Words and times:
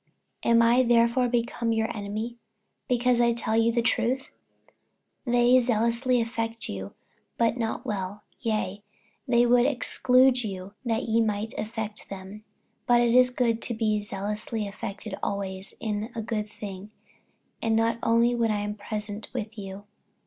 48:004:016 0.43 0.51
Am 0.53 0.61
I 0.63 0.81
therefore 0.81 1.27
become 1.29 1.71
your 1.73 1.95
enemy, 1.95 2.39
because 2.89 3.21
I 3.21 3.33
tell 3.33 3.55
you 3.55 3.71
the 3.71 3.83
truth? 3.83 4.31
48:004:017 5.27 5.31
They 5.33 5.59
zealously 5.59 6.19
affect 6.19 6.67
you, 6.67 6.93
but 7.37 7.55
not 7.55 7.85
well; 7.85 8.23
yea, 8.39 8.81
they 9.27 9.45
would 9.45 9.67
exclude 9.67 10.43
you, 10.43 10.73
that 10.85 11.03
ye 11.03 11.21
might 11.21 11.53
affect 11.55 12.09
them. 12.09 12.43
48:004:018 12.87 12.87
But 12.87 13.01
it 13.01 13.13
is 13.13 13.29
good 13.29 13.61
to 13.61 13.73
be 13.75 14.01
zealously 14.01 14.67
affected 14.67 15.13
always 15.21 15.75
in 15.79 16.09
a 16.15 16.21
good 16.23 16.49
thing, 16.49 16.89
and 17.61 17.75
not 17.75 17.99
only 18.01 18.33
when 18.33 18.49
I 18.49 18.61
am 18.61 18.73
present 18.73 19.29
with 19.35 19.55
you. 19.55 19.83